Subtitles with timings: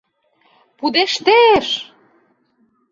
[0.77, 1.67] Пудештеш!..